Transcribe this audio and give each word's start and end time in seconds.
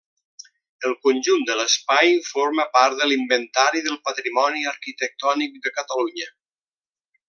El 0.89 0.95
conjunt 1.07 1.43
de 1.49 1.57
l'espai 1.59 2.15
forma 2.31 2.67
part 2.79 2.97
de 3.03 3.11
l'Inventari 3.13 3.85
del 3.91 4.01
Patrimoni 4.09 4.69
Arquitectònic 4.75 5.65
de 5.69 5.79
Catalunya. 5.81 6.37